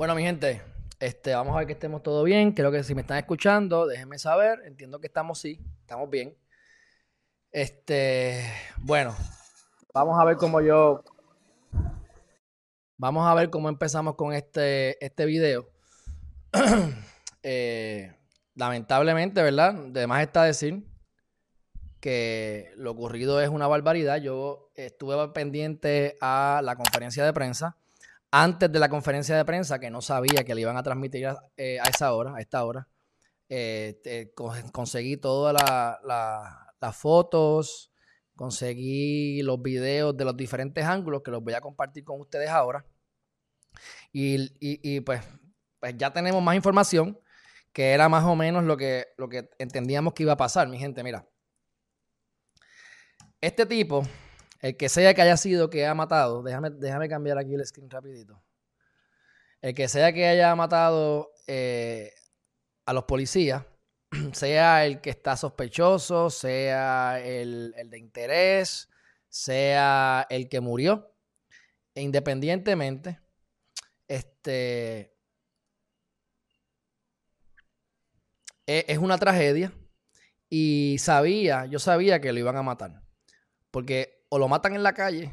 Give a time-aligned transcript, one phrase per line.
[0.00, 0.62] Bueno, mi gente,
[0.98, 2.52] este, vamos a ver que estemos todo bien.
[2.52, 4.62] Creo que si me están escuchando, déjenme saber.
[4.64, 6.34] Entiendo que estamos sí, estamos bien.
[7.52, 9.14] Este, bueno,
[9.92, 11.04] vamos a ver cómo yo.
[12.96, 15.68] Vamos a ver cómo empezamos con este, este video.
[17.42, 18.14] Eh,
[18.54, 19.74] lamentablemente, ¿verdad?
[19.90, 20.84] Además está decir
[22.00, 24.16] que lo ocurrido es una barbaridad.
[24.16, 27.79] Yo estuve pendiente a la conferencia de prensa
[28.30, 31.42] antes de la conferencia de prensa, que no sabía que le iban a transmitir a,
[31.56, 32.88] eh, esa hora, a esta hora,
[33.48, 34.32] eh,
[34.72, 35.54] conseguí todas
[36.80, 37.92] las fotos,
[38.36, 42.86] conseguí los videos de los diferentes ángulos que los voy a compartir con ustedes ahora.
[44.12, 45.22] Y, pues,
[45.78, 47.18] pues, ya tenemos más información,
[47.72, 50.78] que era más o menos lo que, lo que entendíamos que iba a pasar, mi
[50.78, 51.02] gente.
[51.04, 51.28] Mira,
[53.40, 54.02] este tipo
[54.60, 57.90] el que sea que haya sido que haya matado, déjame, déjame cambiar aquí el screen
[57.90, 58.42] rapidito.
[59.62, 62.12] El que sea que haya matado eh,
[62.86, 63.64] a los policías,
[64.32, 68.88] sea el que está sospechoso, sea el, de interés,
[69.28, 71.14] sea el que murió,
[71.94, 73.20] e independientemente,
[74.08, 75.14] este,
[78.66, 79.72] e, es una tragedia
[80.48, 83.02] y sabía, yo sabía que lo iban a matar,
[83.70, 85.30] porque o lo matan en la calle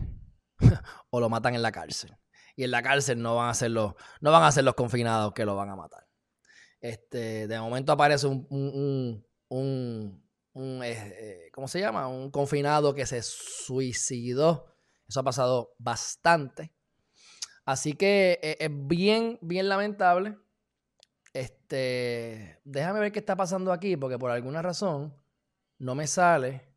[1.09, 2.15] o lo matan en la cárcel.
[2.55, 5.33] Y en la cárcel no van a ser los, no van a ser los confinados
[5.33, 6.07] que lo van a matar.
[6.81, 12.07] Este, de momento aparece un, un, un, eh, eh, ¿cómo se llama?
[12.07, 14.75] Un confinado que se suicidó.
[15.07, 16.73] Eso ha pasado bastante.
[17.65, 20.37] Así que eh, es bien, bien lamentable.
[21.33, 25.13] Este, déjame ver qué está pasando aquí, porque por alguna razón
[25.77, 26.73] no me sale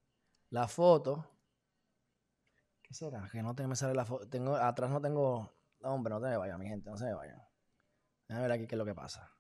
[0.51, 1.30] la foto
[2.91, 3.29] ¿Qué será?
[3.31, 4.29] Que no me sale la foto.
[4.29, 5.55] Tengo, atrás no tengo.
[5.79, 7.41] No, hombre, no te me vayas, mi gente, no se me vayan.
[8.27, 9.31] Déjame ver aquí qué es lo que pasa.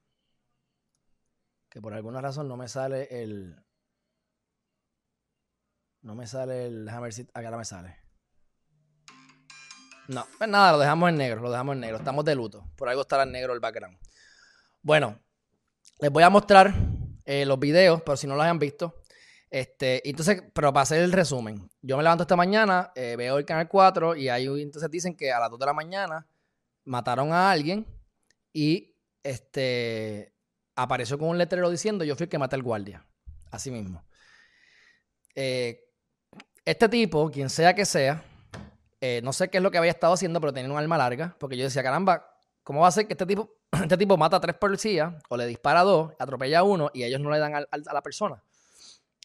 [1.68, 3.56] Que por alguna razón no me sale el.
[6.02, 6.84] No me sale el.
[6.84, 7.22] Déjame ver si.
[7.22, 7.96] Acá ahora me sale.
[10.06, 11.96] No, pues nada, lo dejamos en negro, lo dejamos en negro.
[11.96, 12.70] Estamos de luto.
[12.76, 13.98] Por algo estará en negro el background.
[14.80, 15.18] Bueno,
[15.98, 16.72] les voy a mostrar
[17.24, 18.99] eh, los videos, pero si no los hayan visto.
[19.50, 23.44] Este, entonces, pero para hacer el resumen, yo me levanto esta mañana, eh, veo el
[23.44, 26.26] canal 4 y ahí entonces dicen que a las 2 de la mañana
[26.84, 27.84] mataron a alguien
[28.52, 28.94] y
[29.24, 30.32] este
[30.76, 33.04] apareció con un letrero diciendo yo fui el que maté al guardia.
[33.50, 34.04] Así mismo.
[35.34, 35.84] Eh,
[36.64, 38.22] este tipo, quien sea que sea,
[39.00, 41.34] eh, no sé qué es lo que había estado haciendo, pero tenía un arma larga,
[41.40, 44.40] porque yo decía, caramba, ¿cómo va a ser que este tipo, este tipo mata a
[44.40, 47.54] tres policías o le dispara a dos, atropella a uno y ellos no le dan
[47.56, 48.40] a la persona?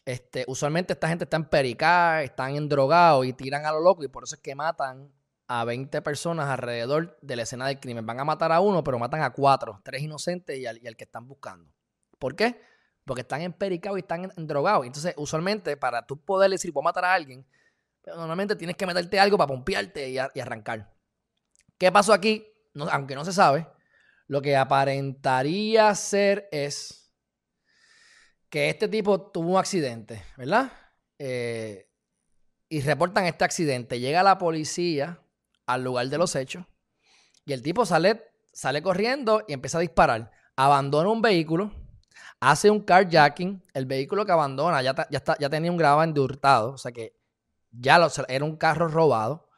[0.06, 4.04] Este, usualmente esta gente está en pericá, están en drogados y tiran a lo loco
[4.04, 5.12] y por eso es que matan
[5.48, 8.06] a 20 personas alrededor de la escena del crimen.
[8.06, 11.26] Van a matar a uno, pero matan a cuatro, tres inocentes y al, que están
[11.26, 11.68] buscando.
[12.20, 12.60] ¿Por qué?
[13.04, 14.86] Porque están en pericado y están en, drogados.
[14.86, 17.44] Entonces, usualmente, para tú poder decir, voy a matar a alguien,
[18.06, 20.94] normalmente tienes que meterte algo para pompearte y, arrancar.
[21.78, 22.46] ¿Qué pasó aquí?
[22.92, 23.66] aunque no se sabe,
[24.28, 27.05] lo que aparentaría ser es
[28.50, 30.72] que este tipo tuvo un accidente, ¿verdad?
[31.18, 31.88] Eh,
[32.68, 34.00] y reportan este accidente.
[34.00, 35.20] Llega la policía
[35.66, 36.64] al lugar de los hechos
[37.44, 40.30] y el tipo sale, sale corriendo y empieza a disparar.
[40.56, 41.72] Abandona un vehículo,
[42.40, 43.62] hace un carjacking.
[43.74, 46.92] El vehículo que abandona ya, ya, está, ya tenía un gravamen de hurtado, o sea
[46.92, 47.14] que
[47.70, 49.48] ya era un carro robado.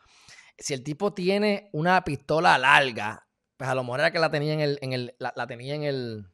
[0.59, 4.55] Si el tipo tiene una pistola larga, pues a lo mejor era que la tenía
[4.55, 6.27] en el, en el la tenía en el,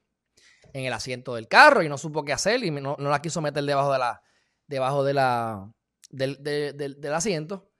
[0.75, 3.65] en el asiento del carro y no supo qué hacer y no, la quiso meter
[3.65, 4.23] debajo de la
[4.67, 5.73] debajo de la
[6.11, 7.71] del, asiento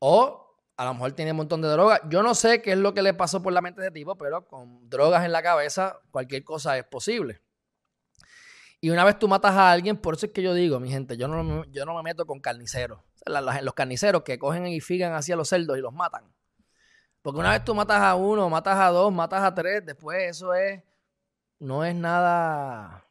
[0.00, 2.00] o a lo mejor tiene un montón de drogas.
[2.08, 4.44] Yo no sé qué es lo que le pasó por la mente de tipo, pero
[4.46, 7.40] con drogas en la cabeza cualquier cosa es posible.
[8.80, 11.16] Y una vez tú matas a alguien, por eso es que yo digo, mi gente,
[11.16, 12.98] yo no, yo no me meto con carniceros.
[13.26, 16.24] los carniceros que cogen y figan hacia los cerdos y los matan.
[17.20, 20.52] Porque una vez tú matas a uno, matas a dos, matas a tres, después eso
[20.54, 20.82] es
[21.62, 23.06] no es nada.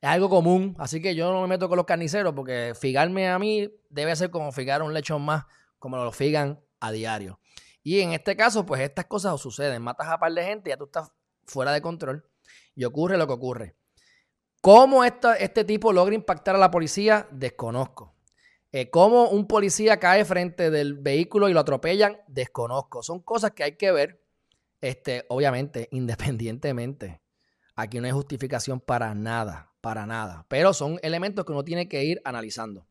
[0.00, 0.74] Es algo común.
[0.78, 4.30] Así que yo no me meto con los carniceros porque figarme a mí debe ser
[4.30, 5.44] como figar un lechón más,
[5.78, 7.38] como lo figan a diario.
[7.82, 9.82] Y en este caso, pues estas cosas suceden.
[9.82, 11.12] Matas a par de gente y ya tú estás
[11.44, 12.26] fuera de control.
[12.74, 13.76] Y ocurre lo que ocurre.
[14.62, 17.28] ¿Cómo este tipo logra impactar a la policía?
[17.30, 18.14] Desconozco.
[18.72, 22.18] Eh, ¿Cómo un policía cae frente del vehículo y lo atropellan?
[22.28, 23.02] Desconozco.
[23.02, 24.24] Son cosas que hay que ver,
[24.80, 27.23] este, obviamente, independientemente
[27.76, 30.46] Aquí no hay justificación para nada, para nada.
[30.48, 32.86] Pero son elementos que uno tiene que ir analizando.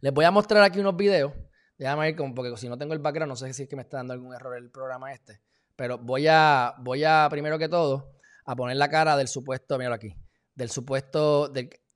[0.00, 1.32] Les voy a mostrar aquí unos videos.
[1.78, 3.98] Déjame ir, porque si no tengo el background, no sé si es que me está
[3.98, 5.40] dando algún error el programa este.
[5.76, 9.94] Pero voy a, voy a, primero que todo, a poner la cara del supuesto, míralo
[9.94, 10.16] aquí,
[10.54, 11.52] del supuesto,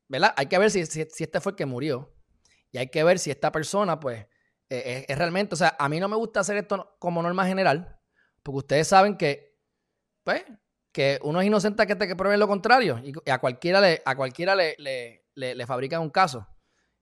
[0.09, 0.33] ¿verdad?
[0.37, 2.15] Hay que ver si, si, este fue el que murió.
[2.71, 4.25] Y hay que ver si esta persona, pues,
[4.69, 7.99] eh, es, realmente, o sea, a mí no me gusta hacer esto como norma general,
[8.43, 9.59] porque ustedes saben que,
[10.23, 10.44] pues,
[10.93, 13.00] que uno es inocente que te prueben lo contrario.
[13.03, 16.47] Y a cualquiera le, a cualquiera le, le, le, fabrican un caso.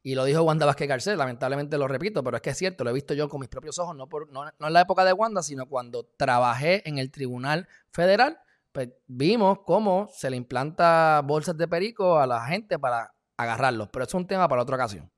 [0.03, 2.91] Y lo dijo Wanda Vázquez Garcés, lamentablemente lo repito, pero es que es cierto, lo
[2.91, 5.43] he visto yo con mis propios ojos, no, por, no, en la época de Wanda,
[5.43, 8.41] sino cuando trabajé en el Tribunal Federal,
[8.73, 14.07] pues vimos cómo se le implanta bolsas de perico a la gente para agarrarlos, pero
[14.07, 15.13] es un tema para otra ocasión.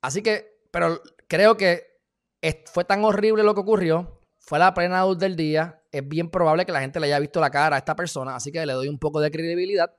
[0.00, 1.98] Así que, pero creo que
[2.66, 6.64] fue tan horrible lo que ocurrió, fue la plena luz del día, es bien probable
[6.64, 8.88] que la gente le haya visto la cara a esta persona, así que le doy
[8.88, 9.94] un poco de credibilidad.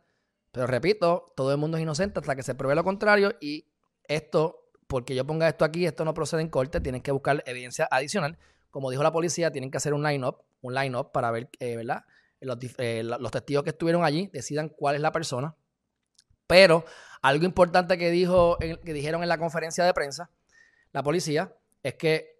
[0.51, 3.67] Pero repito, todo el mundo es inocente hasta que se pruebe lo contrario y
[4.03, 7.87] esto, porque yo ponga esto aquí, esto no procede en corte, tienen que buscar evidencia
[7.89, 8.37] adicional.
[8.69, 12.03] Como dijo la policía, tienen que hacer un line-up, un line-up para ver, eh, ¿verdad?
[12.39, 15.55] Los, eh, los testigos que estuvieron allí decidan cuál es la persona.
[16.47, 16.83] Pero
[17.21, 20.29] algo importante que, dijo, que dijeron en la conferencia de prensa,
[20.91, 21.53] la policía,
[21.83, 22.30] es que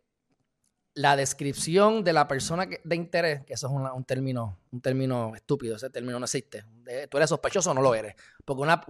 [0.93, 5.75] la descripción de la persona de interés, que eso es un, término, un término estúpido,
[5.75, 6.65] ese término no existe.
[7.09, 8.15] tú eres sospechoso o no lo eres.
[8.43, 8.83] Porque una,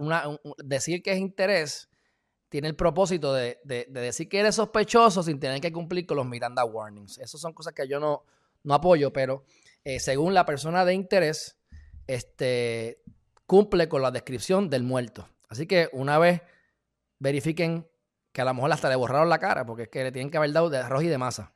[0.58, 1.88] decir que es interés
[2.48, 6.64] tiene el propósito de, decir que eres sospechoso sin tener que cumplir con los Miranda
[6.64, 7.18] Warnings.
[7.18, 8.24] Esas son cosas que yo no,
[8.74, 9.44] apoyo, pero
[9.84, 11.56] eh, según la persona de interés,
[12.06, 13.00] este,
[13.46, 15.28] cumple con la descripción del muerto.
[15.48, 16.42] Así que una vez
[17.20, 17.88] verifiquen
[18.32, 20.38] que a lo mejor hasta le borraron la cara, porque es que le tienen que
[20.38, 21.52] haber dado de arroz y de masa.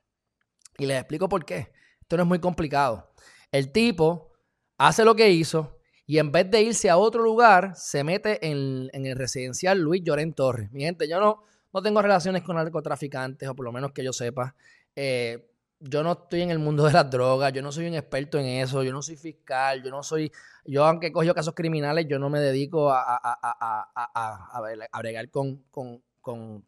[0.79, 1.73] Y les explico por qué.
[2.01, 3.13] Esto no es muy complicado.
[3.51, 4.33] El tipo
[4.79, 5.77] hace lo que hizo
[6.07, 10.35] y en vez de irse a otro lugar, se mete en, el residencial Luis Llorén
[10.35, 10.71] Torres.
[10.71, 11.43] Mi gente, yo no,
[11.73, 14.55] no tengo relaciones con narcotraficantes, o por lo menos que yo sepa.
[14.95, 15.51] Eh,
[15.81, 18.47] yo no estoy en el mundo de las drogas, yo no soy un experto en
[18.47, 20.31] eso, yo no soy fiscal, yo no soy,
[20.65, 26.03] yo aunque cojo casos criminales, yo no me dedico a, a, a, bregar con, con,
[26.21, 26.65] con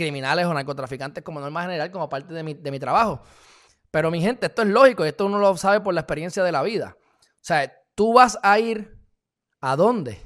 [0.00, 3.20] criminales o narcotraficantes como norma general, como parte de mi, de mi trabajo.
[3.90, 6.62] Pero mi gente, esto es lógico, esto uno lo sabe por la experiencia de la
[6.62, 6.96] vida.
[6.98, 8.96] O sea, tú vas a ir
[9.60, 10.18] a dónde?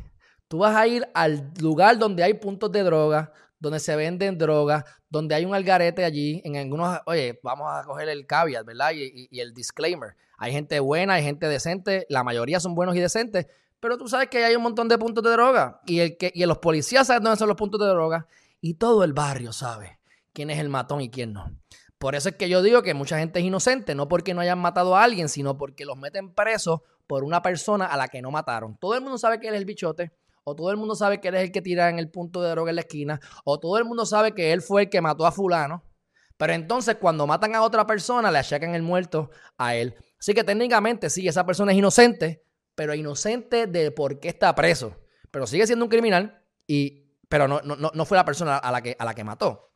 [0.47, 4.85] Tú vas a ir al lugar donde hay puntos de droga, donde se venden drogas,
[5.09, 8.93] donde hay un algarete allí, en algunos, oye, vamos a coger el caveat, ¿verdad?
[8.95, 10.15] Y, y, el disclaimer.
[10.39, 13.47] Hay gente buena, hay gente decente, la mayoría son buenos y decentes,
[13.81, 16.45] pero tú sabes que hay un montón de puntos de droga y, el que, y
[16.47, 18.27] los policías saben dónde son los puntos de droga
[18.65, 20.01] y todo el barrio sabe
[20.33, 21.55] quién es el matón y quién no.
[21.99, 24.59] Por eso es que yo digo que mucha gente es inocente, no porque no hayan
[24.59, 28.31] matado a alguien, sino porque los meten presos por una persona a la que no
[28.31, 28.79] mataron.
[28.79, 30.13] Todo el mundo sabe que él es el bichote,
[30.45, 32.49] o todo el mundo sabe que él es el que tira en el punto de
[32.49, 35.27] droga en la esquina, o todo el mundo sabe que él fue el que mató
[35.27, 35.85] a fulano.
[36.39, 39.29] Pero entonces cuando matan a otra persona, le achacan el muerto
[39.59, 39.95] a él.
[40.19, 44.97] Así que técnicamente sí, esa persona es inocente, pero inocente de por qué está preso.
[45.31, 48.83] Pero sigue siendo un criminal y pero no, no, no fue la persona a la,
[48.83, 49.73] que, a la que mató.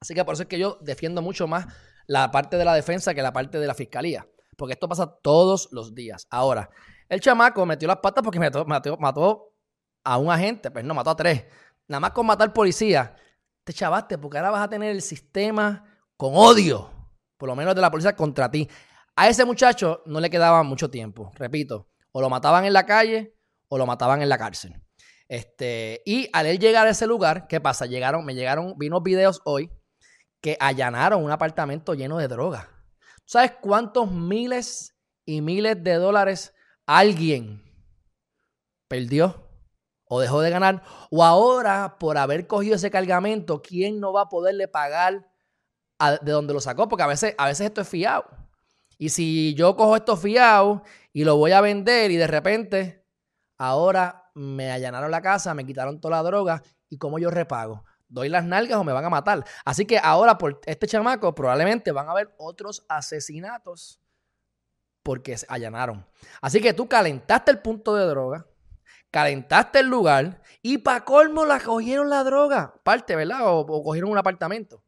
[0.00, 1.66] Así que por eso es que yo defiendo mucho más
[2.06, 4.26] la parte de la defensa que la parte de la fiscalía.
[4.56, 6.26] Porque esto pasa todos los días.
[6.30, 6.70] Ahora,
[7.08, 9.54] el chamaco metió las patas porque mató, mató,
[10.04, 11.44] a un agente, pues no, mató a tres.
[11.86, 13.14] Nada más con matar policía,
[13.64, 15.84] te chavaste porque ahora vas a tener el sistema
[16.16, 16.90] con odio,
[17.36, 18.68] por lo menos de la policía contra ti.
[19.16, 23.36] A ese muchacho no le quedaba mucho tiempo, repito, o lo mataban en la calle
[23.68, 24.80] o lo mataban en la cárcel.
[25.28, 27.84] Este, y al él llegar a ese lugar, ¿qué pasa?
[27.84, 29.70] Llegaron, me llegaron, vino videos hoy
[30.40, 32.70] que allanaron un apartamento lleno de droga.
[33.26, 36.54] ¿Sabes cuántos miles y miles de dólares
[36.86, 37.62] alguien
[38.88, 39.50] perdió
[40.04, 40.82] o dejó de ganar?
[41.10, 45.30] O ahora, por haber cogido ese cargamento, ¿quién no va a poderle pagar
[46.22, 46.88] de donde lo sacó?
[46.88, 48.24] Porque a veces, a veces esto es fiado.
[48.96, 50.82] Y si yo cojo esto fiado
[51.12, 53.06] y lo voy a vender y de repente
[53.58, 57.84] ahora me allanaron la casa, me quitaron toda la droga y cómo yo repago.
[58.08, 59.44] ¿Doy las nalgas o me van a matar?
[59.64, 64.00] Así que ahora por este chamaco probablemente van a haber otros asesinatos
[65.02, 66.06] porque se allanaron.
[66.40, 68.46] Así que tú calentaste el punto de droga,
[69.10, 73.40] calentaste el lugar y para colmo la cogieron la droga, parte, ¿verdad?
[73.42, 74.84] O, cogieron un apartamento.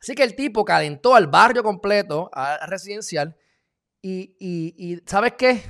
[0.00, 3.36] Así que el tipo calentó al barrio completo, al residencial,
[4.02, 5.62] y, y ¿sabes qué?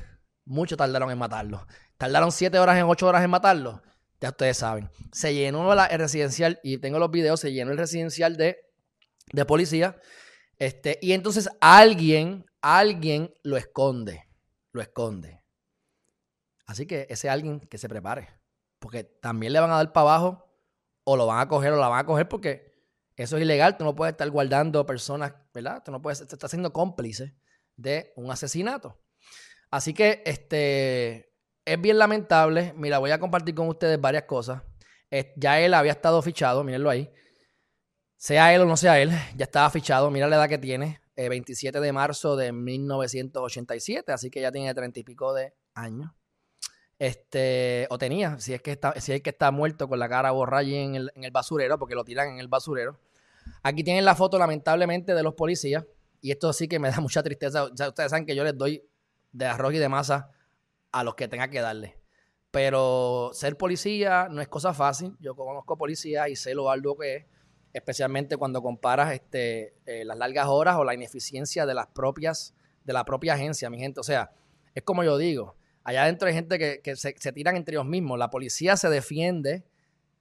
[0.44, 1.66] Mucho tardaron en matarlo.
[2.00, 3.82] Tardaron 7 horas en 8 horas en matarlo.
[4.22, 4.90] Ya ustedes saben.
[5.12, 8.56] Se llenó el residencial, y tengo los videos, se llenó el residencial de,
[9.34, 10.00] de policía.
[10.58, 14.26] Este, y entonces alguien, alguien lo esconde.
[14.72, 15.44] Lo esconde.
[16.64, 18.30] Así que ese alguien que se prepare.
[18.78, 20.50] Porque también le van a dar para abajo.
[21.04, 22.82] O lo van a coger o la van a coger porque
[23.14, 23.76] eso es ilegal.
[23.76, 25.82] Tú no puedes estar guardando personas, ¿verdad?
[25.84, 27.36] Tú no puedes, te siendo cómplice
[27.76, 28.98] de un asesinato.
[29.70, 31.29] Así que este
[31.72, 32.74] es bien lamentable.
[32.76, 34.62] Mira, voy a compartir con ustedes varias cosas.
[35.36, 37.10] ya él había estado fichado, mírenlo ahí.
[38.16, 40.10] Sea él o no sea él, ya estaba fichado.
[40.10, 44.74] Mira la edad que tiene, 27 eh, de marzo de 1987, así que ya tiene
[44.74, 46.10] treinta y pico de años.
[46.98, 50.32] Este, o tenía, si es que está, si es que está muerto con la cara
[50.32, 52.98] borrada en el, en el basurero, porque lo tiran en el basurero.
[53.62, 55.84] Aquí tienen la foto, lamentablemente, de los policías.
[56.20, 57.70] Y esto sí que me da mucha tristeza.
[57.74, 58.84] Ya ustedes saben que yo les doy
[59.32, 60.30] de arroz y de masa
[60.92, 61.96] a los que tenga que darle.
[62.50, 65.16] Pero ser policía no es cosa fácil.
[65.20, 67.26] Yo conozco policía y sé lo arduo que es,
[67.72, 72.54] especialmente cuando comparas este, eh, las largas horas o la ineficiencia de las propias,
[72.84, 74.00] de la propia agencia, mi gente.
[74.00, 74.32] O sea,
[74.74, 78.18] es como yo digo, allá adentro hay gente que, se, se tiran entre ellos mismos.
[78.18, 79.64] La policía se defiende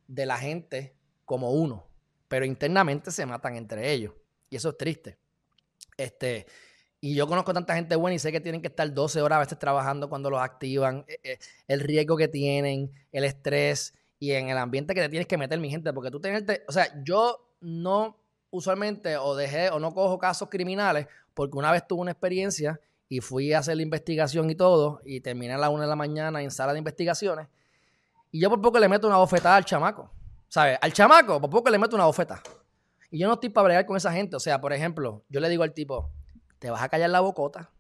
[0.08, 0.96] de la gente
[1.26, 1.88] como uno,
[2.28, 4.14] pero internamente se matan entre ellos.
[4.52, 5.18] Y eso es triste.
[5.98, 6.46] Este,
[7.02, 9.40] y yo conozco tanta gente buena y sé que tienen que estar 12 horas a
[9.40, 14.50] veces trabajando cuando los activan, eh, eh, el riesgo que tienen, el estrés y en
[14.50, 17.54] el ambiente que te tienes que meter, mi gente, porque tú tenerte, o sea, yo
[17.62, 18.18] no
[18.52, 23.22] usualmente o dejé o no cojo casos criminales porque una vez tuve una experiencia y
[23.22, 26.42] fui a hacer la investigación y todo y terminé a la una de la mañana
[26.42, 27.48] en sala de investigaciones
[28.32, 30.12] y yo por poco le meto una bofetada al chamaco,
[30.48, 30.78] ¿sabes?
[30.82, 32.42] Al chamaco por poco le meto una bofetada.
[33.12, 35.50] Y yo no estoy para bregar con esa gente, o sea, por ejemplo, yo le
[35.50, 36.12] digo al tipo,
[36.60, 37.72] te vas a callar la bocota,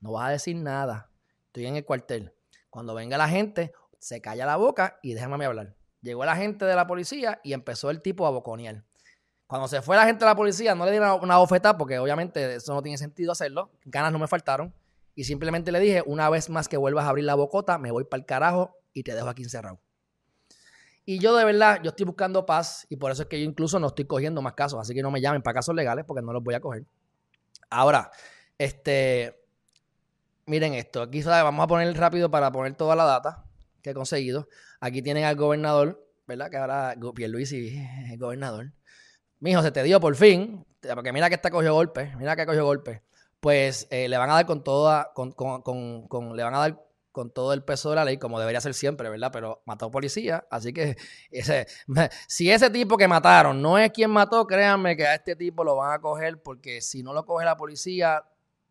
[0.00, 1.10] no vas a decir nada.
[1.46, 2.32] Estoy en el cuartel.
[2.70, 5.74] Cuando venga la gente, se calla la boca y déjame hablar.
[6.00, 8.84] Llegó la gente de la policía y empezó el tipo a boconear.
[9.46, 11.98] Cuando se fue la gente de la policía, no le di una, una bofetada porque
[11.98, 13.70] obviamente eso no tiene sentido hacerlo.
[13.84, 14.74] Ganas no me faltaron.
[15.14, 18.04] Y simplemente le dije, una vez más que vuelvas a abrir la bocota, me voy
[18.04, 19.78] para el carajo y te dejo aquí encerrado.
[21.04, 23.78] Y yo de verdad, yo estoy buscando paz y por eso es que yo incluso
[23.78, 24.80] no estoy cogiendo más casos.
[24.80, 26.86] Así que no me llamen para casos legales porque no los voy a coger.
[27.72, 28.10] Ahora,
[28.58, 29.42] este,
[30.46, 31.02] miren esto.
[31.02, 33.44] Aquí vamos a poner rápido para poner toda la data
[33.82, 34.48] que he conseguido.
[34.80, 36.50] Aquí tienen al gobernador, ¿verdad?
[36.50, 37.78] Que ahora Pierluisi
[38.10, 38.72] es gobernador.
[39.40, 40.64] Mijo, se te dio por fin,
[40.94, 43.02] porque mira que está cogió golpe, mira que cogió golpe.
[43.40, 46.84] Pues eh, le van a dar con toda, con, con, con, le van a dar
[47.12, 49.30] con todo el peso de la ley, como debería ser siempre, ¿verdad?
[49.32, 50.96] Pero mató policía, así que
[51.30, 51.66] ese,
[52.26, 55.76] si ese tipo que mataron no es quien mató, créanme que a este tipo lo
[55.76, 58.24] van a coger porque si no lo coge la policía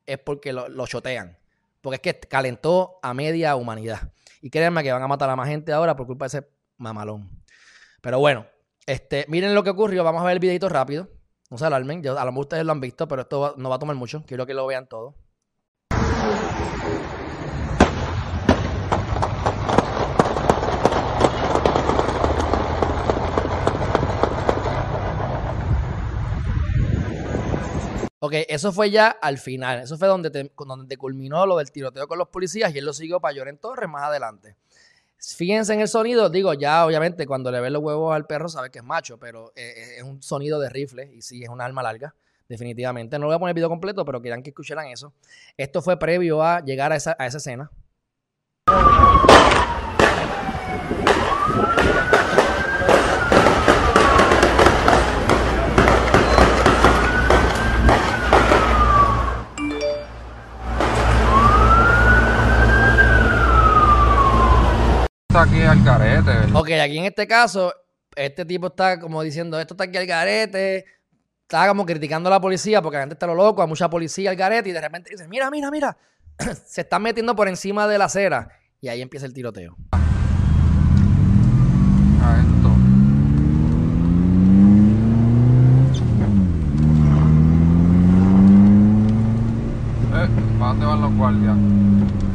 [0.06, 1.38] es porque lo, lo chotean,
[1.82, 4.12] porque es que calentó a media humanidad.
[4.42, 7.30] Y créanme que van a matar a más gente ahora por culpa de ese mamalón.
[8.02, 8.48] Pero bueno,
[8.88, 11.10] este, miren lo que ocurrió, vamos a ver el videito rápido.
[11.52, 13.76] No se alarmen, yo, a lo mejor ustedes lo han visto, pero esto no va
[13.76, 15.16] a tomar mucho, quiero que lo vean todo.
[28.24, 29.80] Ok, eso fue ya al final.
[29.80, 32.94] Eso fue donde, te, donde culminó lo del tiroteo con los policías y él lo
[32.94, 34.56] siguió para Lloren Torres más adelante.
[35.18, 38.70] Fíjense en el sonido, digo, ya obviamente cuando le ve los huevos al perro sabe
[38.70, 41.62] que es macho, pero eh, eh, es un sonido de rifle y sí, es un
[41.62, 42.14] arma larga,
[42.48, 43.18] definitivamente.
[43.18, 45.14] No le voy a poner el video completo, pero quieran que escucharan eso.
[45.58, 47.72] Esto fue previo a llegar a esa, a esa escena.
[65.42, 66.32] Aquí al garete.
[66.54, 67.74] Ok, aquí en este caso,
[68.16, 70.86] este tipo está como diciendo, esto está aquí al garete.
[71.42, 74.30] Estaba como criticando a la policía porque la gente está lo loco, hay mucha policía
[74.30, 75.98] al garete y de repente dice, mira, mira, mira,
[76.66, 78.50] se están metiendo por encima de la acera.
[78.80, 79.76] Y ahí empieza el tiroteo.
[82.24, 82.72] A esto.
[90.14, 90.30] Eh,
[90.60, 91.58] ¿para dónde van los guardias?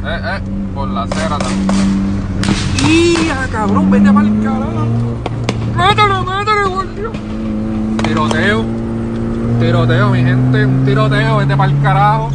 [0.04, 0.40] Eh, eh,
[0.74, 2.16] por la acera también.
[3.26, 3.90] ¡Ya, cabrón!
[3.90, 4.86] ¡Vete para el carajo!
[5.76, 7.10] ¡Mételo, mételo, guardia!
[8.04, 8.64] Tiroteo.
[9.60, 10.66] Tiroteo, mi gente.
[10.66, 11.36] Un tiroteo.
[11.38, 12.30] Vete para el carajo.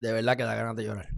[0.00, 1.08] De verdad que da ganas de llorar.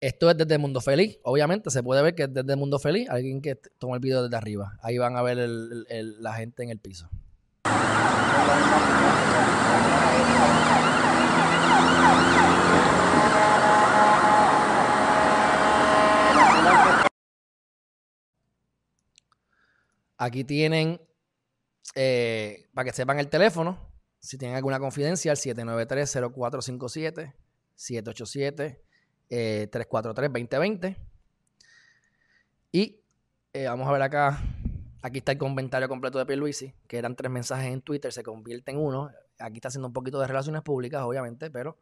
[0.00, 1.18] Esto es desde Mundo Feliz.
[1.22, 3.08] Obviamente se puede ver que es desde Mundo Feliz.
[3.08, 4.72] Alguien que toma el video desde arriba.
[4.82, 7.08] Ahí van a ver la gente en el piso.
[20.22, 21.00] Aquí tienen,
[21.96, 27.34] eh, para que sepan el teléfono, si tienen alguna confidencia, el 793-0457,
[29.28, 30.96] 787-343-2020.
[32.70, 33.00] Y
[33.52, 34.40] eh, vamos a ver acá,
[35.02, 38.70] aquí está el comentario completo de Pierluisi, que eran tres mensajes en Twitter, se convierte
[38.70, 39.10] en uno.
[39.40, 41.78] aquí está haciendo un poquito de relaciones públicas, obviamente, pero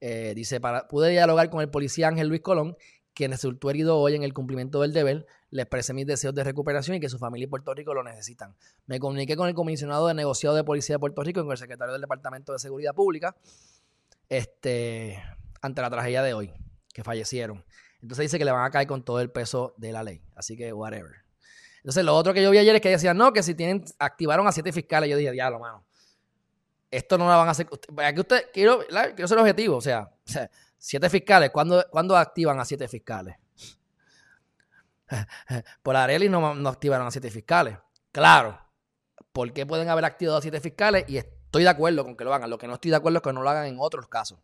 [0.00, 2.76] eh, dice, para, pude dialogar con el policía Ángel Luis Colón,
[3.14, 5.26] quien resultó herido hoy en el cumplimiento del deber.
[5.50, 8.56] Le expresé mis deseos de recuperación y que su familia y Puerto Rico lo necesitan.
[8.86, 11.58] Me comuniqué con el comisionado de negociado de policía de Puerto Rico y con el
[11.58, 13.36] secretario del Departamento de Seguridad Pública
[14.28, 15.22] este,
[15.62, 16.52] ante la tragedia de hoy,
[16.92, 17.64] que fallecieron.
[18.02, 20.22] Entonces dice que le van a caer con todo el peso de la ley.
[20.34, 21.24] Así que, whatever.
[21.78, 24.46] Entonces, lo otro que yo vi ayer es que decían, no, que si tienen, activaron
[24.46, 25.08] a siete fiscales.
[25.08, 25.84] Yo dije, diablo, mano.
[26.90, 27.68] Esto no la van a hacer.
[28.04, 28.80] Aquí usted, quiero,
[29.14, 29.76] quiero ser objetivo.
[29.76, 30.10] O sea,
[30.84, 31.50] siete fiscales.
[31.50, 33.36] ¿Cuándo, ¿cuándo activan a siete fiscales?
[35.82, 37.78] Por Areli no, no activaron a siete fiscales.
[38.12, 38.60] Claro.
[39.32, 41.06] ¿Por qué pueden haber activado a siete fiscales?
[41.08, 42.50] Y estoy de acuerdo con que lo hagan.
[42.50, 44.38] Lo que no estoy de acuerdo es que no lo hagan en otros casos.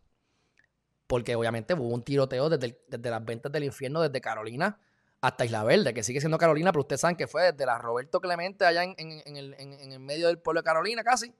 [1.05, 4.79] Porque obviamente hubo un tiroteo desde, desde las ventas del infierno, desde Carolina
[5.21, 8.19] hasta Isla Verde, que sigue siendo Carolina, pero ustedes saben que fue desde la Roberto
[8.19, 11.31] Clemente allá en, el, en, el, medio del pueblo de Carolina casi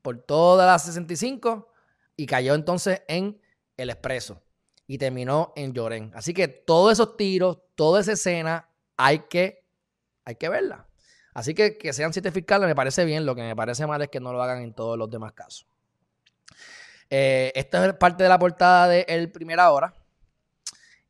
[0.00, 1.68] por toda la 65
[2.16, 3.40] y cayó entonces en
[3.80, 4.42] el expreso
[4.86, 6.10] y terminó en Llorén.
[6.14, 9.64] Así que todos esos tiros, toda esa escena, hay que,
[10.24, 10.88] hay que verla.
[11.32, 14.08] Así que que sean siete fiscales me parece bien, lo que me parece mal es
[14.08, 15.66] que no lo hagan en todos los demás casos.
[17.08, 19.94] Eh, esta es parte de la portada de El Primera Hora.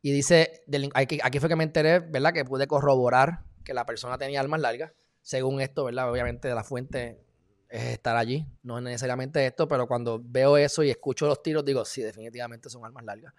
[0.01, 0.63] Y dice,
[0.95, 2.33] aquí, aquí fue que me enteré, ¿verdad?
[2.33, 4.91] Que pude corroborar que la persona tenía armas largas.
[5.21, 6.09] Según esto, ¿verdad?
[6.11, 7.23] Obviamente de la fuente
[7.71, 8.45] es estar allí.
[8.63, 12.69] No es necesariamente esto, pero cuando veo eso y escucho los tiros, digo, sí, definitivamente
[12.69, 13.33] son armas largas.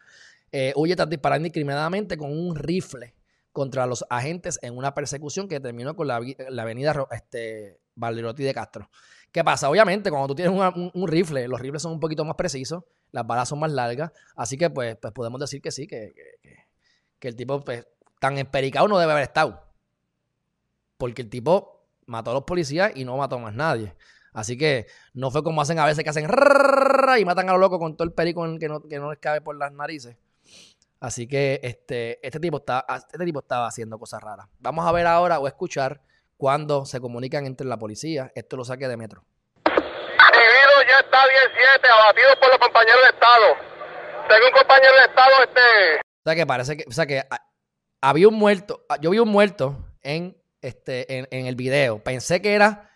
[0.51, 3.15] Eh, huye tras disparar indiscriminadamente con un rifle
[3.53, 8.91] contra los agentes en una persecución que terminó con la, avenida este, Valderotti de Castro.
[9.31, 9.71] ¿Qué pasa?
[9.71, 13.49] Obviamente, cuando tú tienes un, rifle, los rifles son un poquito más precisos, las balas
[13.49, 16.13] son más largas, así que pues, pues podemos decir que sí, que,
[17.19, 17.87] que, el tipo pues,
[18.21, 19.63] tan empericado no debe haber estado.
[20.99, 23.95] Porque el tipo mató a los policías y no mató a más nadie.
[24.33, 26.27] Así que no fue como hacen a veces que hacen
[27.19, 29.41] y matan a los locos con todo el perico que no, que no les cabe
[29.41, 30.17] por las narices.
[31.01, 34.47] Así que este, este, tipo está, este tipo estaba haciendo cosas raras.
[34.61, 36.01] Vamos a ver ahora o escuchar
[36.37, 38.31] cuando se comunican entre la policía.
[38.35, 39.25] Esto lo saque de metro.
[39.67, 43.47] Individuo ya está 17, abatido por los compañeros de Estado.
[44.31, 45.61] Según compañero de Estado, este.
[45.99, 47.23] O sea que parece que, o sea que
[48.01, 48.87] había un muerto.
[49.01, 51.99] Yo vi un muerto en este, en el video.
[51.99, 52.92] Pensé que era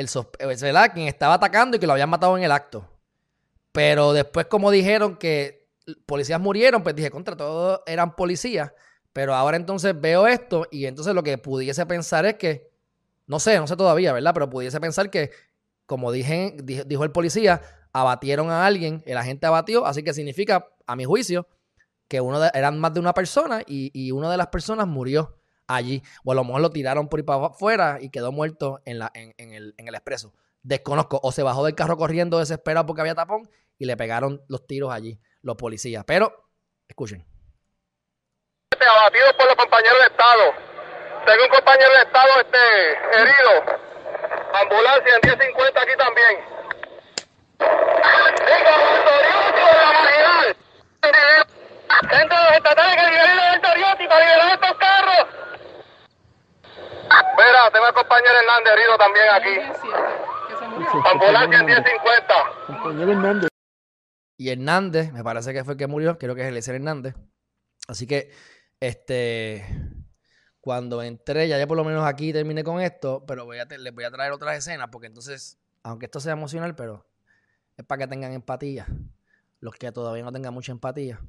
[0.00, 0.92] el ¿verdad?
[0.92, 2.88] quien estaba atacando y que lo habían matado en el acto.
[3.72, 5.68] Pero después, como dijeron que
[6.06, 8.72] policías murieron, pues dije, contra todos eran policías.
[9.12, 12.70] Pero ahora entonces veo esto y entonces lo que pudiese pensar es que,
[13.26, 14.32] no sé, no sé todavía, ¿verdad?
[14.34, 15.30] Pero pudiese pensar que,
[15.86, 17.60] como dijo el policía,
[17.92, 21.46] abatieron a alguien, el agente abatió, así que significa, a mi juicio,
[22.08, 25.39] que uno eran más de una persona y, y una de las personas murió
[25.76, 26.02] allí.
[26.24, 29.10] O a lo mejor lo tiraron por ahí para afuera y quedó muerto en, la,
[29.14, 30.32] en, el, en el expreso.
[30.62, 31.20] Desconozco.
[31.22, 34.92] O se bajó del carro corriendo desesperado porque había tapón y le pegaron los tiros
[34.92, 36.04] allí los policías.
[36.06, 36.32] Pero,
[36.88, 37.24] escuchen.
[38.80, 40.54] Abatido por los compañeros de Estado.
[41.26, 42.58] Según compañero de Estado, este,
[43.20, 43.80] herido.
[44.54, 46.60] Ambulancia en 1050 aquí también.
[47.58, 48.72] Venga,
[49.52, 50.56] de la marginal.
[52.10, 55.26] Centro de los estatales que liberen el Toriotti para liberar estos carros.
[57.10, 59.54] Espera, tengo al compañero Hernández herido también aquí.
[61.12, 62.34] Ambulancia en 1050.
[62.66, 63.48] Compañero Hernández.
[64.36, 67.14] Y Hernández, me parece que fue el que murió, creo que es Eliezer Hernández.
[67.86, 68.32] Así que,
[68.80, 69.66] este,
[70.60, 73.94] cuando entré, ya, ya por lo menos aquí terminé con esto, pero voy a les
[73.94, 77.06] voy a traer otras escenas, porque entonces, aunque esto sea emocional, pero
[77.76, 78.86] es para que tengan empatía.
[79.60, 81.20] Los que todavía no tengan mucha empatía.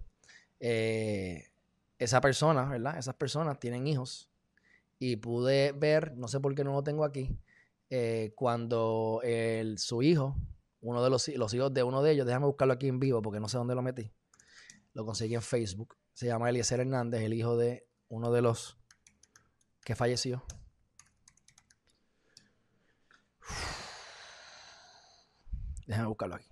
[0.62, 1.52] Eh,
[1.98, 2.98] esa persona, ¿verdad?
[2.98, 4.31] Esas personas tienen hijos
[5.04, 7.36] y pude ver, no sé por qué no lo tengo aquí,
[7.90, 10.36] eh, cuando el, su hijo,
[10.80, 13.40] uno de los, los, hijos de uno de ellos, déjame buscarlo aquí en vivo porque
[13.40, 14.14] no sé dónde lo metí,
[14.94, 18.78] lo conseguí en Facebook, se llama Eliezer Hernández, el hijo de uno de los
[19.84, 20.44] que falleció.
[25.88, 26.48] Déjame buscarlo aquí.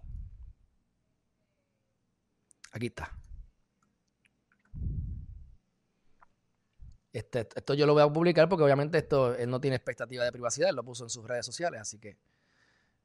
[2.71, 3.15] Aquí está.
[7.11, 10.31] Este, esto yo lo voy a publicar porque obviamente esto él no tiene expectativa de
[10.31, 12.17] privacidad, lo puso en sus redes sociales, así que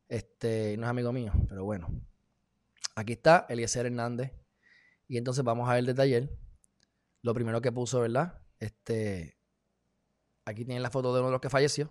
[0.08, 1.88] este no es amigo mío, pero bueno.
[2.94, 4.32] Aquí está Eliezer Hernández.
[5.08, 6.30] Y entonces vamos a ver el taller.
[7.22, 8.40] Lo primero que puso, ¿verdad?
[8.60, 9.36] Este.
[10.44, 11.90] Aquí tienen la foto de uno de los que falleció.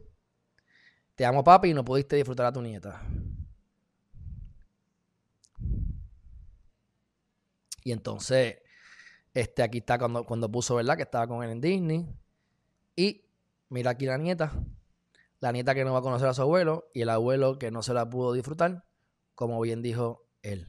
[1.16, 3.02] Te amo, papi, y no pudiste disfrutar a tu nieta.
[7.84, 8.63] Y entonces
[9.34, 10.96] este, aquí está cuando, cuando puso, ¿verdad?
[10.96, 12.08] Que estaba con él en Disney.
[12.96, 13.26] Y
[13.70, 14.52] mira aquí la nieta.
[15.40, 17.84] La nieta que no va a conocer a su abuelo y el abuelo que no
[17.84, 18.86] se la pudo disfrutar
[19.36, 20.68] como bien dijo él.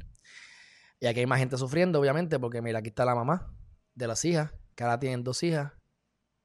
[1.00, 3.54] Y aquí hay más gente sufriendo, obviamente, porque mira, aquí está la mamá
[3.94, 5.72] de las hijas, que ahora tienen dos hijas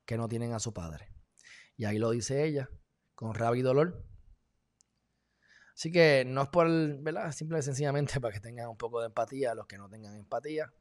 [0.06, 1.12] que no tienen a su padre.
[1.78, 2.70] Y ahí lo dice ella,
[3.16, 4.04] con rabia y dolor.
[5.74, 6.68] Así que no es por,
[7.02, 7.32] ¿verdad?
[7.32, 10.74] Simple y sencillamente para que tengan un poco de empatía los que no tengan empatía.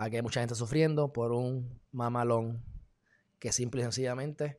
[0.00, 2.64] Aquí hay mucha gente sufriendo por un mamalón
[3.38, 4.58] que simple y sencillamente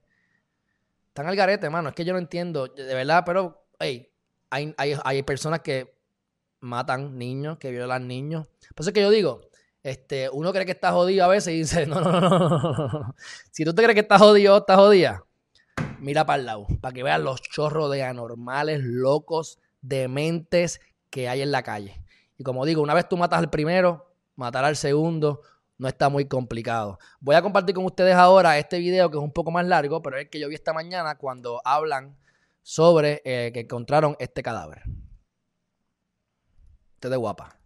[1.08, 1.90] están al garete, mano.
[1.90, 4.08] Es que yo no entiendo, de verdad, pero hey,
[4.52, 5.98] hay, hay, hay personas que
[6.60, 8.46] matan niños, que violan niños.
[8.76, 9.42] Por eso es que yo digo,
[9.82, 13.16] este, uno cree que está jodido a veces y dice, no, no, no, no, no.
[13.50, 15.26] Si tú te crees que estás jodido, estás jodida,
[15.98, 21.42] mira para el lado, para que veas los chorros de anormales, locos, dementes que hay
[21.42, 22.00] en la calle.
[22.38, 25.42] Y como digo, una vez tú matas al primero, matar al segundo
[25.78, 27.00] no está muy complicado.
[27.20, 30.18] Voy a compartir con ustedes ahora este video que es un poco más largo, pero
[30.18, 32.18] es que yo vi esta mañana cuando hablan
[32.62, 34.84] sobre eh, que encontraron este cadáver.
[36.94, 37.61] Este de guapa.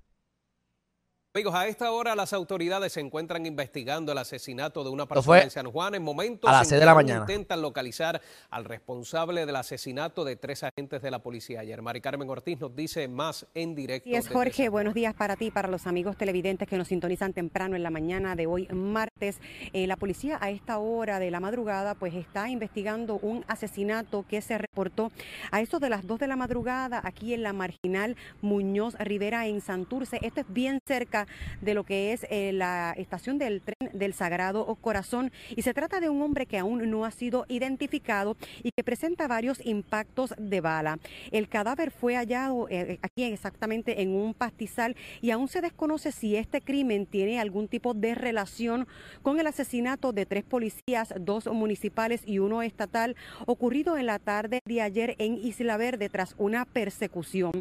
[1.36, 5.52] Amigos, a esta hora las autoridades se encuentran investigando el asesinato de una persona en
[5.52, 5.93] San Juan.
[5.93, 7.26] En momentos a las 6 de la mañana.
[7.30, 11.82] intentan localizar al responsable del asesinato de tres agentes de la policía ayer.
[11.82, 14.08] Mari Carmen Ortiz nos dice más en directo.
[14.08, 17.76] Y es Jorge, buenos días para ti, para los amigos televidentes que nos sintonizan temprano
[17.76, 19.39] en la mañana de hoy, martes.
[19.74, 24.41] Eh, la policía a esta hora de la madrugada pues está investigando un asesinato que
[24.41, 25.12] se reportó
[25.52, 29.60] a eso de las 2 de la madrugada aquí en la marginal Muñoz Rivera en
[29.60, 30.17] Santurce.
[30.21, 31.25] Esto es bien cerca
[31.62, 36.00] de lo que es eh, la estación del tren del Sagrado Corazón y se trata
[36.00, 40.62] de un hombre que aún no ha sido identificado y que presenta varios impactos de
[40.62, 41.00] bala.
[41.32, 46.36] El cadáver fue hallado eh, aquí exactamente en un pastizal y aún se desconoce si
[46.36, 48.88] este crimen tiene algún tipo de relación
[49.22, 54.60] con el asesinato de tres policías, dos municipales y uno estatal, ocurrido en la tarde
[54.66, 57.52] de ayer en Isla Verde tras una persecución.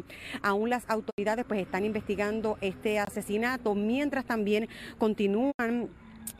[0.41, 5.89] Aún las autoridades pues están investigando este asesinato mientras también continúan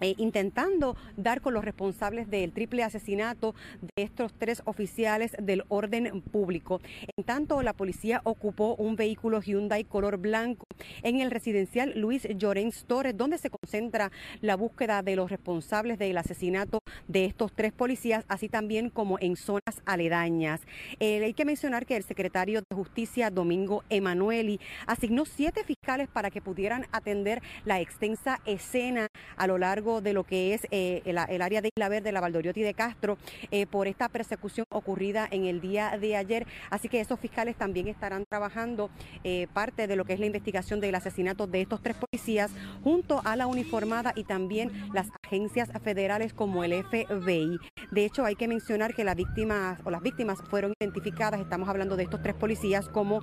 [0.02, 6.22] eh, intentando dar con los responsables del triple asesinato de estos tres oficiales del orden
[6.22, 6.82] público.
[7.16, 10.66] En tanto, la policía ocupó un vehículo Hyundai color blanco
[11.04, 16.18] en el residencial Luis Llorens Torres, donde se concentra la búsqueda de los responsables del
[16.18, 20.62] asesinato de estos tres policías, así también como en zonas aledañas.
[21.00, 26.32] Eh, hay que mencionar que el secretario de Justicia, Domingo Emanueli, asignó siete fiscales para
[26.32, 31.18] que pudieran atender la extensa escena a lo largo de lo que es eh, el,
[31.18, 33.18] área de Isla Verde, la Valdoriotti de Castro,
[33.52, 36.48] eh, por esta persecución ocurrida en el día de ayer.
[36.70, 38.90] Así que esos fiscales también estarán trabajando
[39.26, 42.52] eh, parte de lo que es la investigación del asesinato de estos tres policías,
[42.86, 47.60] junto a la uniformada y también las agencias federales como el FBI.
[47.92, 51.98] De hecho, hay que mencionar que las víctimas o las víctimas fueron identificadas, estamos hablando
[51.98, 53.22] de estos tres policías como...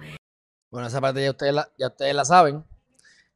[0.71, 2.65] Bueno, esa parte ya ustedes la, ya ustedes la saben.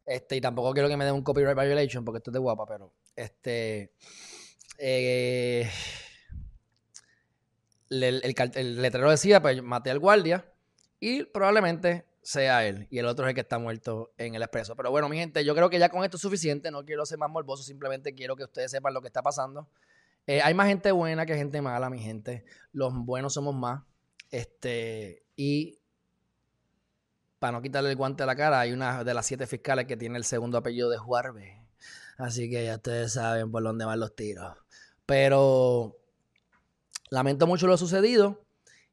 [0.07, 2.65] Este, y tampoco quiero que me den un copyright violation porque esto es de guapa,
[2.65, 3.93] pero este.
[4.79, 5.71] Eh,
[7.89, 10.45] el, letrero decía, pues maté al guardia
[11.01, 12.87] y probablemente sea él.
[12.91, 14.75] Y el otro es el que está muerto en el expreso.
[14.77, 16.71] Pero bueno, mi gente, yo creo que ya con esto es suficiente.
[16.71, 19.69] No quiero ser más morboso, simplemente quiero que ustedes sepan lo que está pasando.
[20.27, 22.45] Eh, hay más gente buena que gente mala, mi gente.
[22.73, 23.83] Los buenos somos más.
[24.31, 25.79] Este, y
[27.39, 29.97] para no quitarle el guante a la cara, hay una de las siete fiscales que
[29.97, 31.66] tiene el segundo apellido de Juarbe.
[32.19, 34.57] Así que ya ustedes saben por dónde van los tiros.
[35.05, 35.97] Pero
[37.11, 38.43] lamento mucho lo sucedido.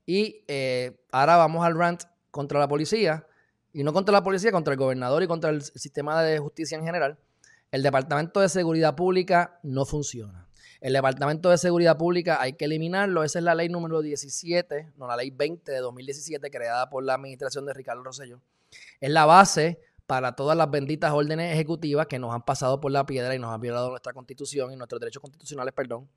[0.06, 3.26] Y eh, ahora vamos al rant contra la policía.
[3.72, 6.86] Y no contra la policía, contra el gobernador y contra el sistema de justicia en
[6.86, 7.18] general.
[7.72, 10.48] El Departamento de Seguridad Pública no funciona.
[10.80, 13.24] El Departamento de Seguridad Pública hay que eliminarlo.
[13.24, 17.16] Esa es la ley número 17, no la ley 20 de 2017, creada por la
[17.16, 18.42] administración de Ricardo Rosselló.
[19.00, 23.06] Es la base para todas las benditas órdenes ejecutivas que nos han pasado por la
[23.06, 26.10] piedra y nos han violado nuestra constitución y nuestros derechos constitucionales, perdón.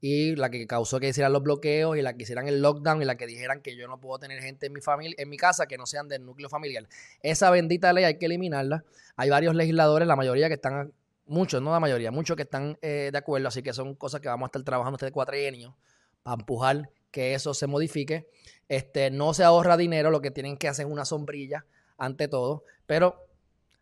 [0.00, 3.04] Y la que causó que hicieran los bloqueos y la que hicieran el lockdown y
[3.04, 5.66] la que dijeran que yo no puedo tener gente en mi familia, en mi casa
[5.66, 6.86] que no sean del núcleo familiar.
[7.20, 8.84] Esa bendita ley hay que eliminarla.
[9.16, 10.92] Hay varios legisladores, la mayoría que están,
[11.26, 14.28] muchos, no la mayoría, muchos que están eh, de acuerdo, así que son cosas que
[14.28, 15.76] vamos a estar trabajando este cuatrienio
[16.22, 18.28] para empujar que eso se modifique.
[18.68, 21.66] Este, no se ahorra dinero, lo que tienen que hacer es una sombrilla
[21.98, 23.26] ante todo, pero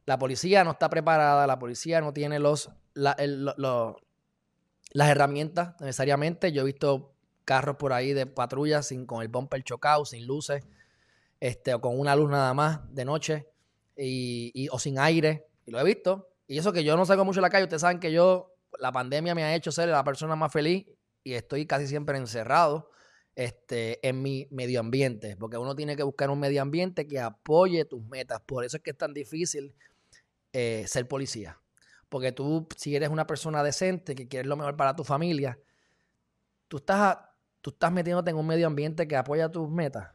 [0.06, 3.18] la policía no está preparada, la policía no tiene los, las
[4.94, 6.52] herramientas necesariamente.
[6.52, 7.12] Yo he visto
[7.44, 10.64] carros por ahí de patrulla sin, con el bumper chocado, sin luces,
[11.40, 13.48] este, o con una luz nada más de noche,
[13.96, 16.28] y, o sin aire, y lo he visto.
[16.46, 18.92] Y eso que yo no salgo mucho a la calle, ustedes saben que yo, la
[18.92, 20.86] pandemia me ha hecho ser la persona más feliz
[21.24, 22.90] y estoy casi siempre encerrado
[23.36, 27.84] este, en mi medio ambiente, porque uno tiene que buscar un medio ambiente que apoye
[27.84, 28.40] tus metas.
[28.40, 29.74] Por eso es que es tan difícil
[30.52, 31.60] eh, ser policía.
[32.08, 35.58] Porque tú, si eres una persona decente, que quieres lo mejor para tu familia,
[36.66, 37.18] tú estás,
[37.60, 40.14] tú estás metiéndote en un medio ambiente que apoya tus metas.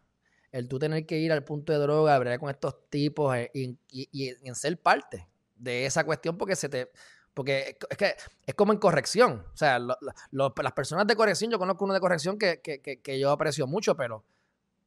[0.51, 4.29] El tú tener que ir al punto de droga, hablar con estos tipos eh, y,
[4.43, 6.91] en ser parte de esa cuestión porque se te...
[7.33, 8.15] Porque es que
[8.45, 9.45] es como en corrección.
[9.53, 13.67] O sea, las personas de corrección, yo conozco uno de corrección que, que, yo aprecio
[13.67, 14.23] mucho, pero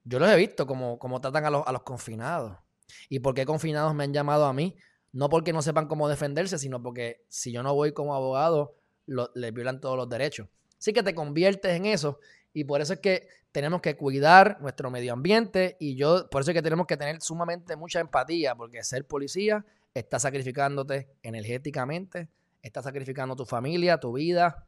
[0.05, 2.57] yo los he visto como, como tratan a los, a los confinados.
[3.09, 4.77] ¿Y por qué confinados me han llamado a mí?
[5.13, 8.75] No porque no sepan cómo defenderse, sino porque si yo no voy como abogado,
[9.07, 10.49] les violan todos los derechos.
[10.79, 12.19] Así que te conviertes en eso
[12.53, 16.51] y por eso es que tenemos que cuidar nuestro medio ambiente y yo, por eso
[16.51, 22.29] es que tenemos que tener sumamente mucha empatía, porque ser policía está sacrificándote energéticamente,
[22.61, 24.67] está sacrificando tu familia, tu vida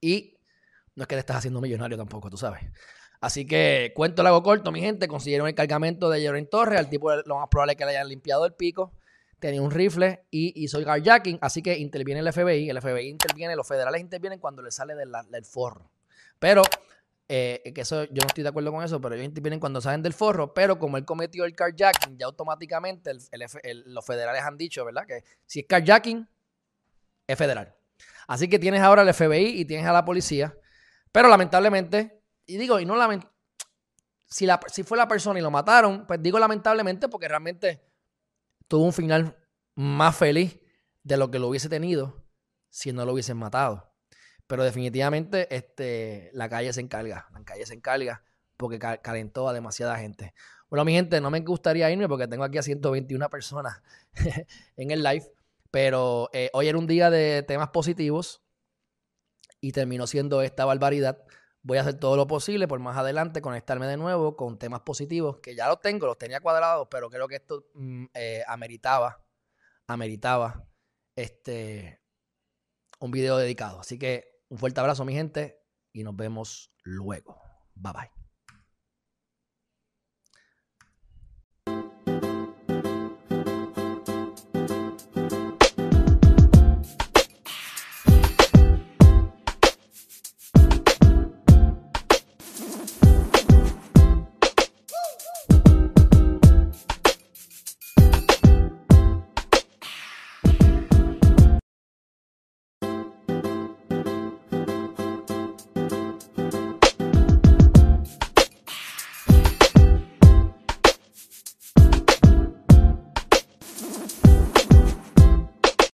[0.00, 0.36] y
[0.94, 2.62] no es que te estás haciendo millonario tampoco, tú sabes.
[3.20, 5.06] Así que cuento el hago corto, mi gente.
[5.06, 6.78] Consiguieron el cargamento de Jeremy Torres.
[6.78, 8.92] Al tipo lo más probable es que le hayan limpiado el pico
[9.42, 10.86] tenía un rifle y hizo el
[11.40, 15.44] así que interviene el FBI, el FBI interviene, los federales intervienen cuando le sale del,
[15.44, 15.90] forro.
[16.38, 16.62] Pero,
[17.34, 20.02] eh, que eso, yo no estoy de acuerdo con eso, pero ellos intervienen cuando salen
[20.02, 23.10] del forro, pero como él cometió el carjacking, ya automáticamente
[23.86, 25.06] los federales han dicho, ¿verdad?
[25.06, 26.28] Que si es carjacking,
[27.26, 27.74] es federal.
[28.28, 30.54] Así que tienes ahora el FBI y tienes a la policía,
[31.10, 33.34] pero lamentablemente, y digo, y no lamentablemente,
[34.26, 37.82] si, si fue la persona y lo mataron, pues digo lamentablemente porque realmente
[38.68, 39.38] tuvo un final
[39.74, 40.60] más feliz
[41.02, 42.26] de lo que lo hubiese tenido
[42.68, 43.91] si no lo hubiesen matado.
[44.52, 48.22] Pero definitivamente este, la calle se encarga, la calle se encarga
[48.58, 50.34] porque calentó a demasiada gente.
[50.68, 53.80] Bueno, mi gente, no me gustaría irme porque tengo aquí a 121 personas
[54.76, 55.24] en el live,
[55.70, 58.42] pero eh, hoy era un día de temas positivos
[59.62, 61.24] y terminó siendo esta barbaridad.
[61.62, 65.38] Voy a hacer todo lo posible por más adelante conectarme de nuevo con temas positivos,
[65.38, 69.24] que ya los tengo, los tenía cuadrados, pero creo que esto mm, eh, ameritaba,
[69.86, 70.66] ameritaba
[71.16, 72.02] este,
[73.00, 73.80] un video dedicado.
[73.80, 77.40] Así que un fuerte abrazo, mi gente, y nos vemos luego.
[77.74, 78.21] Bye bye.